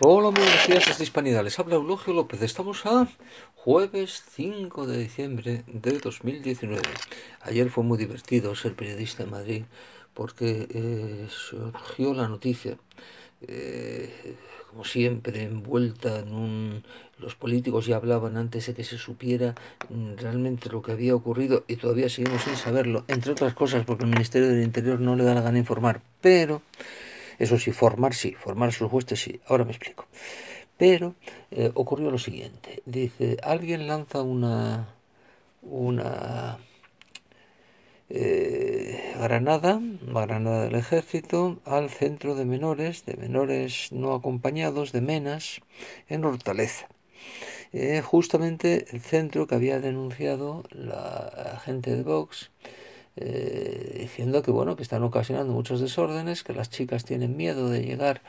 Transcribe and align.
Hola, 0.00 0.32
muy 0.32 0.42
buenos 0.42 0.66
días 0.66 0.86
desde 0.88 1.04
Hispanidad. 1.04 1.44
Les 1.44 1.56
habla 1.60 1.76
Eulogio 1.76 2.12
López. 2.12 2.42
Estamos 2.42 2.84
a 2.84 3.06
jueves 3.54 4.24
5 4.32 4.88
de 4.88 4.98
diciembre 4.98 5.62
de 5.68 6.00
2019. 6.00 6.82
Ayer 7.42 7.70
fue 7.70 7.84
muy 7.84 7.96
divertido 7.96 8.56
ser 8.56 8.74
periodista 8.74 9.22
en 9.22 9.30
Madrid 9.30 9.62
porque 10.12 10.66
eh, 10.68 11.28
surgió 11.28 12.12
la 12.12 12.26
noticia, 12.26 12.76
eh, 13.42 14.34
como 14.68 14.84
siempre, 14.84 15.44
envuelta 15.44 16.18
en 16.18 16.34
un... 16.34 16.84
Los 17.20 17.36
políticos 17.36 17.86
ya 17.86 17.94
hablaban 17.94 18.36
antes 18.36 18.66
de 18.66 18.74
que 18.74 18.82
se 18.82 18.98
supiera 18.98 19.54
mm, 19.90 20.16
realmente 20.16 20.70
lo 20.70 20.82
que 20.82 20.90
había 20.90 21.14
ocurrido 21.14 21.62
y 21.68 21.76
todavía 21.76 22.08
seguimos 22.08 22.42
sin 22.42 22.56
saberlo, 22.56 23.04
entre 23.06 23.30
otras 23.30 23.54
cosas 23.54 23.84
porque 23.84 24.02
el 24.02 24.10
Ministerio 24.10 24.48
del 24.48 24.64
Interior 24.64 24.98
no 24.98 25.14
le 25.14 25.22
da 25.22 25.34
la 25.34 25.42
gana 25.42 25.58
informar, 25.58 26.02
pero... 26.20 26.62
Eso 27.38 27.58
sí, 27.58 27.72
formar 27.72 28.14
sí, 28.14 28.32
formar 28.32 28.72
sus 28.72 28.92
huestes 28.92 29.20
sí. 29.20 29.40
Ahora 29.46 29.64
me 29.64 29.72
explico. 29.72 30.06
Pero 30.76 31.14
eh, 31.50 31.70
ocurrió 31.74 32.10
lo 32.10 32.18
siguiente. 32.18 32.82
Dice, 32.84 33.36
alguien 33.42 33.86
lanza 33.86 34.22
una, 34.22 34.88
una 35.62 36.58
eh, 38.10 39.14
granada, 39.18 39.80
granada 40.02 40.64
del 40.64 40.74
ejército, 40.74 41.60
al 41.64 41.90
centro 41.90 42.34
de 42.34 42.44
menores, 42.44 43.04
de 43.06 43.16
menores 43.16 43.92
no 43.92 44.14
acompañados, 44.14 44.92
de 44.92 45.00
menas, 45.00 45.60
en 46.08 46.24
Hortaleza. 46.24 46.88
Eh, 47.72 48.02
justamente 48.02 48.86
el 48.92 49.00
centro 49.00 49.46
que 49.46 49.56
había 49.56 49.80
denunciado 49.80 50.64
la 50.70 51.60
gente 51.64 51.96
de 51.96 52.02
Vox 52.02 52.52
eh, 53.16 53.96
diciendo 54.00 54.42
que 54.42 54.50
bueno 54.50 54.76
que 54.76 54.82
están 54.82 55.02
ocasionando 55.04 55.52
muchos 55.52 55.80
desórdenes, 55.80 56.42
que 56.42 56.52
las 56.52 56.70
chicas 56.70 57.04
tienen 57.04 57.36
miedo 57.36 57.68
de 57.70 57.82
llegar, 57.82 58.22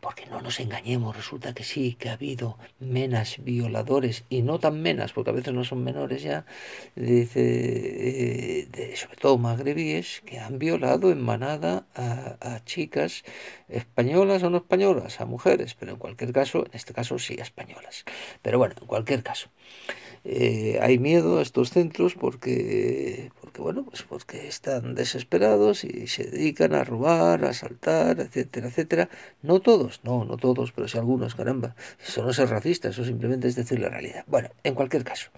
porque 0.00 0.26
no 0.26 0.40
nos 0.40 0.60
engañemos, 0.60 1.16
resulta 1.16 1.52
que 1.52 1.64
sí, 1.64 1.94
que 1.98 2.08
ha 2.08 2.12
habido 2.12 2.56
menas 2.78 3.38
violadores 3.42 4.24
y 4.28 4.42
no 4.42 4.60
tan 4.60 4.80
menas, 4.80 5.12
porque 5.12 5.30
a 5.30 5.32
veces 5.32 5.52
no 5.52 5.64
son 5.64 5.82
menores 5.82 6.22
ya, 6.22 6.46
dice, 6.94 7.40
eh, 7.40 8.68
de, 8.70 8.96
sobre 8.96 9.16
todo 9.16 9.36
magrebíes, 9.36 10.22
que 10.24 10.38
han 10.38 10.58
violado 10.58 11.10
en 11.10 11.20
manada 11.20 11.86
a, 11.94 12.36
a, 12.40 12.64
chicas 12.64 13.24
españolas 13.68 14.42
o 14.44 14.50
no 14.50 14.58
españolas, 14.58 15.20
a 15.20 15.26
mujeres, 15.26 15.74
pero 15.74 15.92
en 15.92 15.98
cualquier 15.98 16.32
caso, 16.32 16.64
en 16.66 16.72
este 16.74 16.94
caso 16.94 17.18
sí, 17.18 17.34
españolas. 17.34 18.04
Pero 18.42 18.58
bueno, 18.58 18.74
en 18.80 18.86
cualquier 18.86 19.22
caso. 19.22 19.48
Eh, 20.24 20.78
hay 20.82 20.98
miedo 20.98 21.38
a 21.38 21.42
estos 21.42 21.70
centros 21.70 22.14
porque, 22.14 23.30
bueno, 23.60 23.84
pues 23.84 24.02
porque 24.02 24.48
están 24.48 24.94
desesperados 24.94 25.84
y 25.84 26.06
se 26.06 26.24
dedican 26.24 26.74
a 26.74 26.84
robar, 26.84 27.44
a 27.44 27.50
asaltar, 27.50 28.20
etcétera, 28.20 28.68
etcétera. 28.68 29.08
No 29.42 29.60
todos, 29.60 30.00
no, 30.02 30.24
no 30.24 30.36
todos, 30.36 30.72
pero 30.72 30.88
sí 30.88 30.98
algunos, 30.98 31.34
caramba. 31.34 31.76
Eso 32.04 32.22
no 32.22 32.30
es 32.30 32.36
ser 32.36 32.48
racista, 32.48 32.88
eso 32.88 33.04
simplemente 33.04 33.48
es 33.48 33.56
decir 33.56 33.78
la 33.78 33.88
realidad. 33.88 34.24
Bueno, 34.26 34.50
en 34.64 34.74
cualquier 34.74 35.04
caso. 35.04 35.30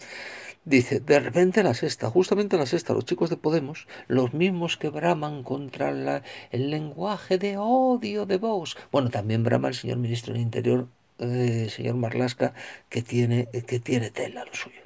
Dice, 0.64 1.00
de 1.00 1.18
repente 1.18 1.64
la 1.64 1.74
sexta, 1.74 2.08
justamente 2.08 2.56
la 2.56 2.66
sexta, 2.66 2.94
los 2.94 3.04
chicos 3.04 3.30
de 3.30 3.36
Podemos, 3.36 3.88
los 4.06 4.32
mismos 4.32 4.76
que 4.76 4.90
braman 4.90 5.42
contra 5.42 5.90
la, 5.90 6.22
el 6.52 6.70
lenguaje 6.70 7.36
de 7.36 7.56
odio 7.58 8.26
de 8.26 8.38
Vox. 8.38 8.76
Bueno, 8.92 9.10
también 9.10 9.42
brama 9.42 9.68
el 9.68 9.74
señor 9.74 9.98
ministro 9.98 10.32
del 10.32 10.42
Interior 10.42 10.86
eh, 11.18 11.68
señor 11.70 11.94
Marlasca 11.96 12.52
que 12.88 13.02
tiene, 13.02 13.48
que 13.66 13.78
tiene 13.78 14.10
tela 14.10 14.44
lo 14.44 14.54
suyo. 14.54 14.82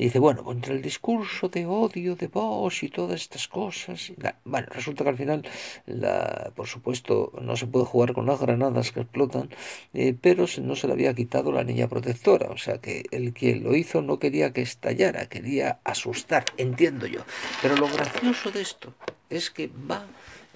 Y 0.00 0.04
dice, 0.04 0.18
bueno, 0.18 0.42
contra 0.44 0.72
el 0.72 0.80
discurso 0.80 1.50
de 1.50 1.66
odio 1.66 2.16
de 2.16 2.28
vos 2.28 2.82
y 2.82 2.88
todas 2.88 3.20
estas 3.20 3.46
cosas. 3.48 4.10
Bueno, 4.46 4.66
resulta 4.70 5.04
que 5.04 5.10
al 5.10 5.18
final, 5.18 5.46
la, 5.84 6.52
por 6.56 6.66
supuesto, 6.66 7.34
no 7.42 7.54
se 7.54 7.66
puede 7.66 7.84
jugar 7.84 8.14
con 8.14 8.24
las 8.24 8.40
granadas 8.40 8.92
que 8.92 9.00
explotan, 9.00 9.50
eh, 9.92 10.16
pero 10.18 10.46
no 10.62 10.74
se 10.74 10.86
le 10.86 10.94
había 10.94 11.12
quitado 11.12 11.52
la 11.52 11.64
niña 11.64 11.86
protectora. 11.86 12.48
O 12.48 12.56
sea 12.56 12.78
que 12.78 13.04
el 13.10 13.34
que 13.34 13.56
lo 13.56 13.76
hizo 13.76 14.00
no 14.00 14.18
quería 14.18 14.54
que 14.54 14.62
estallara, 14.62 15.28
quería 15.28 15.80
asustar, 15.84 16.46
entiendo 16.56 17.06
yo. 17.06 17.20
Pero 17.60 17.76
lo 17.76 17.86
gracioso 17.86 18.50
de 18.50 18.62
esto 18.62 18.94
es 19.28 19.50
que 19.50 19.68
va 19.68 20.06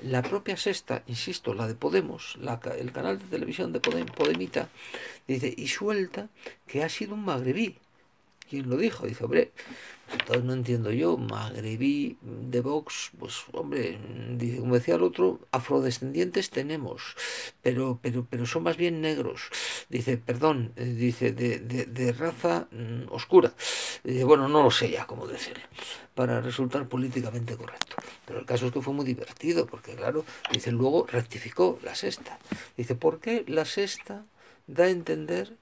la 0.03 0.23
propia 0.23 0.57
sexta, 0.57 1.03
insisto, 1.07 1.53
la 1.53 1.67
de 1.67 1.75
Podemos, 1.75 2.39
la, 2.41 2.59
el 2.79 2.93
canal 2.93 3.19
de 3.19 3.27
televisión 3.27 3.75
de 3.75 3.81
Podem, 3.81 4.07
Podemita, 4.07 4.71
dice, 5.29 5.53
y 5.55 5.69
suelta 5.69 6.31
que 6.67 6.83
ha 6.83 6.89
sido 6.89 7.13
un 7.13 7.27
magrebí. 7.27 7.77
¿Quién 8.49 8.69
lo 8.69 8.77
dijo? 8.77 9.07
Dice, 9.07 9.25
hombre, 9.25 9.53
entonces 10.13 10.45
no 10.45 10.53
entiendo 10.53 10.91
yo, 10.91 11.17
magrebí 11.17 12.19
de 12.21 12.61
Vox, 12.61 13.11
pues 13.19 13.45
hombre, 13.53 13.99
dice, 14.37 14.59
como 14.59 14.75
decía 14.75 14.97
el 14.97 15.03
otro, 15.03 15.41
afrodescendientes 15.51 16.51
tenemos, 16.51 17.17
pero, 17.63 17.99
pero, 18.03 18.27
pero 18.29 18.47
son 18.47 18.65
más 18.65 18.77
bien 18.77 19.01
negros. 19.01 19.49
Dice, 19.89 20.19
perdón, 20.19 20.73
dice, 20.77 21.33
de, 21.33 21.59
de, 21.59 21.87
de 21.87 22.13
raza 22.13 22.69
mm, 22.71 23.13
oscura. 23.13 23.55
Dice, 24.05 24.25
bueno, 24.25 24.49
no 24.49 24.63
lo 24.63 24.71
sé 24.71 24.91
ya 24.91 25.07
cómo 25.07 25.27
decirlo, 25.27 25.65
para 26.15 26.41
resultar 26.41 26.87
políticamente 26.87 27.57
correcto. 27.57 27.97
Pero 28.27 28.41
el 28.41 28.47
caso 28.47 28.67
es 28.67 28.73
que 28.73 28.83
fue 28.83 28.93
muy 28.93 29.05
divertido, 29.07 29.67
porque 29.67 29.95
claro, 29.95 30.25
dice, 30.53 30.71
luego 30.71 31.07
rectificó 31.11 31.79
la 31.83 31.95
sexta. 31.95 32.39
Dice, 32.77 32.95
¿por 32.95 33.21
qué 33.21 33.45
la 33.49 33.65
sexta 33.65 34.27
da 34.67 34.85
a 34.85 34.91
entender 34.91 35.57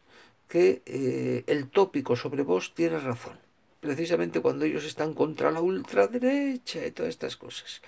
que 0.49 0.83
eh, 0.87 1.45
el 1.47 1.69
tópico 1.69 2.17
sobre 2.17 2.43
vos 2.43 2.75
tiene 2.75 2.99
razón? 2.99 3.39
precisamente 3.83 4.41
cuando 4.41 4.65
ellos 4.65 4.85
están 4.85 5.13
contra 5.13 5.51
la 5.51 5.61
ultraderecha 5.61 6.87
y 6.87 6.93
todas 6.93 7.11
estas 7.11 7.37
cosas. 7.37 7.83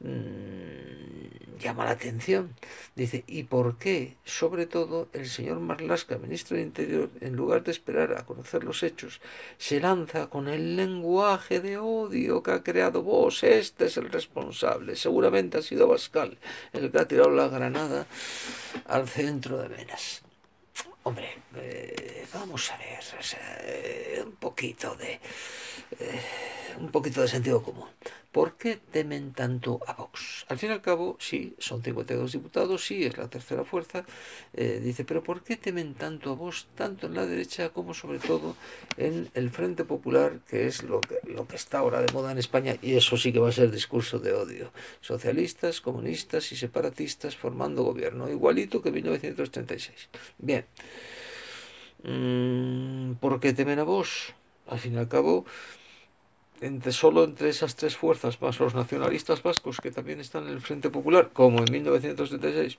Mm, 0.00 1.58
llama 1.60 1.84
la 1.84 1.90
atención. 1.90 2.54
Dice, 2.96 3.24
¿y 3.26 3.42
por 3.42 3.76
qué, 3.76 4.16
sobre 4.24 4.64
todo, 4.64 5.08
el 5.12 5.28
señor 5.28 5.60
Marlasca, 5.60 6.16
ministro 6.16 6.56
de 6.56 6.62
Interior, 6.62 7.10
en 7.20 7.36
lugar 7.36 7.62
de 7.62 7.72
esperar 7.72 8.16
a 8.16 8.24
conocer 8.24 8.64
los 8.64 8.82
hechos, 8.82 9.20
se 9.58 9.80
lanza 9.80 10.28
con 10.28 10.48
el 10.48 10.76
lenguaje 10.76 11.60
de 11.60 11.76
odio 11.76 12.42
que 12.42 12.52
ha 12.52 12.62
creado 12.62 13.02
vos? 13.02 13.44
Este 13.44 13.84
es 13.84 13.98
el 13.98 14.10
responsable. 14.10 14.96
Seguramente 14.96 15.58
ha 15.58 15.62
sido 15.62 15.88
Bascal 15.88 16.38
el 16.72 16.90
que 16.90 16.98
ha 17.00 17.06
tirado 17.06 17.30
la 17.30 17.48
granada 17.48 18.06
al 18.86 19.06
centro 19.06 19.58
de 19.58 19.68
Venas. 19.68 20.22
Hombre, 21.08 21.38
eh, 21.56 22.26
vamos 22.34 22.70
a 22.70 22.76
ver, 22.76 23.00
eh, 23.62 24.22
un 24.26 24.32
poquito 24.32 24.94
de 24.94 25.18
eh, 25.98 26.20
un 26.78 26.90
poquito 26.90 27.22
de 27.22 27.28
sentido 27.28 27.62
común. 27.62 27.88
¿Por 28.32 28.56
qué 28.56 28.76
temen 28.76 29.32
tanto 29.32 29.80
a 29.86 29.94
Vox? 29.94 30.44
Al 30.48 30.58
fin 30.58 30.68
y 30.68 30.72
al 30.74 30.82
cabo, 30.82 31.16
sí, 31.18 31.54
son 31.58 31.82
52 31.82 32.32
diputados, 32.32 32.84
sí, 32.84 33.04
es 33.04 33.16
la 33.16 33.28
tercera 33.28 33.64
fuerza. 33.64 34.04
Eh, 34.52 34.80
dice, 34.84 35.04
pero 35.04 35.22
¿por 35.22 35.42
qué 35.42 35.56
temen 35.56 35.94
tanto 35.94 36.30
a 36.30 36.34
Vox, 36.34 36.66
tanto 36.74 37.06
en 37.06 37.14
la 37.14 37.24
derecha 37.24 37.70
como 37.70 37.94
sobre 37.94 38.18
todo 38.18 38.54
en 38.98 39.30
el 39.32 39.48
Frente 39.48 39.84
Popular, 39.84 40.40
que 40.46 40.66
es 40.66 40.82
lo 40.82 41.00
que, 41.00 41.20
lo 41.24 41.48
que 41.48 41.56
está 41.56 41.78
ahora 41.78 42.02
de 42.02 42.12
moda 42.12 42.30
en 42.30 42.38
España? 42.38 42.76
Y 42.82 42.96
eso 42.96 43.16
sí 43.16 43.32
que 43.32 43.38
va 43.38 43.48
a 43.48 43.52
ser 43.52 43.70
discurso 43.70 44.18
de 44.18 44.34
odio. 44.34 44.72
Socialistas, 45.00 45.80
comunistas 45.80 46.52
y 46.52 46.56
separatistas 46.56 47.34
formando 47.34 47.82
gobierno, 47.82 48.28
igualito 48.28 48.82
que 48.82 48.92
1936. 48.92 50.10
Bien. 50.36 50.66
Mm, 52.02 53.14
¿Por 53.14 53.40
qué 53.40 53.54
temen 53.54 53.78
a 53.78 53.84
Vox? 53.84 54.34
Al 54.66 54.78
fin 54.78 54.94
y 54.94 54.98
al 54.98 55.08
cabo, 55.08 55.46
entre 56.60 56.92
solo 56.92 57.24
entre 57.24 57.48
esas 57.50 57.76
tres 57.76 57.96
fuerzas, 57.96 58.40
más 58.40 58.58
los 58.60 58.74
nacionalistas 58.74 59.42
vascos 59.42 59.78
que 59.80 59.90
también 59.90 60.20
están 60.20 60.46
en 60.46 60.54
el 60.54 60.60
Frente 60.60 60.90
Popular, 60.90 61.30
como 61.32 61.58
en 61.58 61.70
1936, 61.70 62.78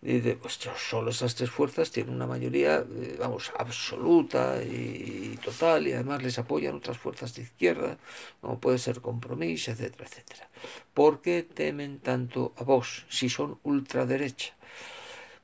dice, 0.00 0.36
pues 0.36 0.58
solo 0.76 1.10
esas 1.10 1.34
tres 1.34 1.50
fuerzas 1.50 1.90
tienen 1.90 2.14
una 2.14 2.26
mayoría, 2.26 2.78
eh, 2.78 3.16
vamos, 3.18 3.52
absoluta 3.58 4.62
y, 4.62 5.38
total, 5.44 5.86
y 5.88 5.92
además 5.92 6.22
les 6.22 6.38
apoyan 6.38 6.76
otras 6.76 6.98
fuerzas 6.98 7.34
de 7.34 7.42
izquierda, 7.42 7.98
como 8.40 8.60
puede 8.60 8.78
ser 8.78 9.00
Compromís, 9.00 9.68
etcétera, 9.68 10.04
etcétera. 10.04 10.48
¿Por 10.94 11.20
qué 11.20 11.42
temen 11.42 11.98
tanto 11.98 12.52
a 12.56 12.64
vos 12.64 13.06
si 13.08 13.28
son 13.28 13.58
ultraderecha? 13.62 14.54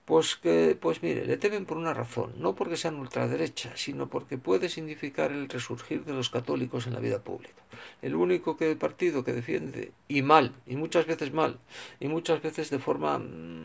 Pues 0.04 0.34
que, 0.34 0.76
pues 0.80 1.00
mire, 1.02 1.24
le 1.26 1.36
temen 1.36 1.64
por 1.64 1.76
una 1.76 1.94
razón, 1.94 2.34
no 2.38 2.56
porque 2.56 2.76
sean 2.76 2.96
ultraderecha, 2.96 3.76
sino 3.76 4.08
porque 4.08 4.36
puede 4.36 4.68
significar 4.68 5.30
el 5.30 5.48
resurgir 5.48 6.04
de 6.04 6.12
los 6.12 6.28
católicos 6.28 6.88
en 6.88 6.94
la 6.94 6.98
vida 6.98 7.20
pública. 7.22 7.62
El 8.02 8.16
único 8.16 8.56
que, 8.56 8.74
partido 8.74 9.22
que 9.22 9.32
defiende, 9.32 9.92
y 10.08 10.22
mal, 10.22 10.54
y 10.66 10.74
muchas 10.74 11.06
veces 11.06 11.32
mal, 11.32 11.60
y 12.00 12.08
muchas 12.08 12.42
veces 12.42 12.68
de 12.70 12.80
forma, 12.80 13.18
mm, 13.18 13.61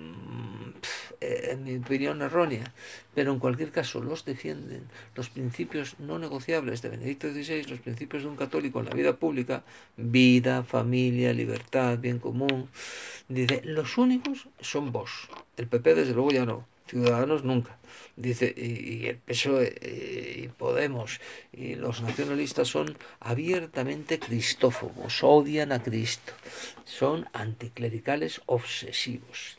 en 1.22 1.64
mi 1.64 1.78
opinión, 1.78 2.22
errónea, 2.22 2.74
pero 3.14 3.32
en 3.32 3.40
cualquier 3.40 3.72
caso 3.72 4.02
los 4.02 4.26
defienden 4.26 4.84
los 5.16 5.30
principios 5.30 5.96
no 6.00 6.20
negociables 6.20 6.82
de 6.82 6.90
Benedicto 6.90 7.32
XVI, 7.32 7.64
los 7.64 7.80
principios 7.80 8.24
de 8.24 8.30
un 8.30 8.36
católico 8.36 8.80
en 8.80 8.86
la 8.86 8.96
vida 8.96 9.16
pública, 9.16 9.64
vida, 9.96 10.64
familia, 10.64 11.34
libertad, 11.34 11.98
bien 11.98 12.20
común, 12.20 12.70
dice, 13.28 13.62
los 13.64 13.98
únicos 13.98 14.48
son 14.60 14.92
vos. 14.92 15.30
El 15.58 15.68
PP 15.68 15.96
desde 15.96 16.14
luego 16.14 16.32
ya 16.32 16.46
no, 16.46 16.66
Ciudadanos 16.88 17.44
nunca. 17.44 17.78
Dice, 18.16 18.54
y, 18.56 19.06
el 19.08 19.18
PSOE 19.18 19.76
eh, 19.82 20.42
y 20.44 20.48
Podemos 20.48 21.20
y 21.52 21.76
los 21.76 22.02
nacionalistas 22.02 22.70
son 22.70 22.98
abiertamente 23.20 24.20
cristófobos, 24.20 25.24
odian 25.24 25.72
a 25.72 25.84
Cristo, 25.84 26.34
son 26.86 27.28
anticlericales 27.34 28.42
obsesivos. 28.46 29.58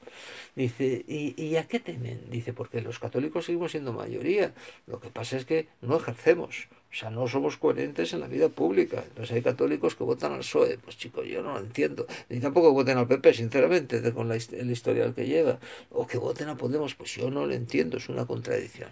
Dice, 0.58 1.04
¿y, 1.06 1.54
a 1.54 1.68
qué 1.68 1.78
temen? 1.78 2.18
Dice, 2.30 2.52
porque 2.52 2.80
los 2.80 2.98
católicos 2.98 3.44
seguimos 3.44 3.70
siendo 3.70 3.92
mayoría. 3.92 4.54
Lo 4.88 4.98
que 4.98 5.08
pasa 5.08 5.36
es 5.36 5.44
que 5.44 5.68
no 5.82 5.96
ejercemos. 5.98 6.66
O 6.90 6.96
sea, 6.96 7.10
no 7.10 7.28
somos 7.28 7.58
coherentes 7.58 8.12
en 8.12 8.18
la 8.18 8.26
vida 8.26 8.48
pública. 8.48 9.04
Entonces 9.06 9.36
hay 9.36 9.42
católicos 9.42 9.94
que 9.94 10.02
votan 10.02 10.32
al 10.32 10.40
PSOE. 10.40 10.78
Pues 10.78 10.98
chicos, 10.98 11.28
yo 11.28 11.44
no 11.44 11.52
lo 11.52 11.60
entiendo. 11.60 12.08
Ni 12.28 12.40
tampoco 12.40 12.72
voten 12.72 12.98
al 12.98 13.06
PP, 13.06 13.34
sinceramente, 13.34 14.12
con 14.12 14.28
la, 14.28 14.34
el 14.34 14.70
historial 14.72 15.14
que 15.14 15.28
lleva. 15.28 15.60
O 15.90 16.08
que 16.08 16.18
voten 16.18 16.48
a 16.48 16.56
Podemos. 16.56 16.96
Pues 16.96 17.14
yo 17.14 17.30
no 17.30 17.46
lo 17.46 17.54
entiendo. 17.54 17.98
Es 17.98 18.08
una 18.08 18.26
contradicción. 18.26 18.90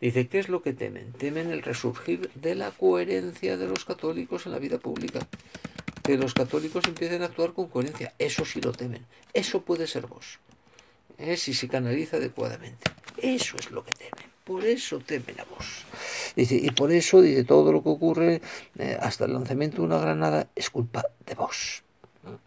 Dice, 0.00 0.26
¿qué 0.26 0.40
es 0.40 0.48
lo 0.48 0.62
que 0.62 0.72
temen? 0.72 1.12
Temen 1.12 1.52
el 1.52 1.62
resurgir 1.62 2.28
de 2.34 2.56
la 2.56 2.72
coherencia 2.72 3.56
de 3.56 3.68
los 3.68 3.84
católicos 3.84 4.46
en 4.46 4.52
la 4.52 4.58
vida 4.58 4.78
pública. 4.78 5.20
Que 6.02 6.18
los 6.18 6.34
católicos 6.34 6.88
empiecen 6.88 7.22
a 7.22 7.26
actuar 7.26 7.52
con 7.52 7.68
coherencia. 7.68 8.14
Eso 8.18 8.44
sí 8.44 8.60
lo 8.60 8.72
temen. 8.72 9.06
Eso 9.32 9.62
puede 9.62 9.86
ser 9.86 10.08
vos. 10.08 10.40
¿Eh? 11.18 11.36
Si 11.36 11.54
se 11.54 11.68
canaliza 11.68 12.16
adecuadamente. 12.16 12.90
Eso 13.18 13.56
es 13.58 13.70
lo 13.70 13.84
que 13.84 13.92
temen. 13.92 14.30
Por 14.44 14.64
eso 14.64 14.98
temen 14.98 15.40
a 15.40 15.44
vos. 15.44 15.84
Y 16.36 16.70
por 16.72 16.92
eso, 16.92 17.22
dice, 17.22 17.44
todo 17.44 17.72
lo 17.72 17.82
que 17.82 17.88
ocurre 17.88 18.42
eh, 18.78 18.98
hasta 19.00 19.24
el 19.24 19.32
lanzamiento 19.32 19.78
de 19.78 19.82
una 19.84 19.98
granada 19.98 20.48
es 20.54 20.68
culpa 20.68 21.04
de 21.24 21.34
vos. 21.34 21.83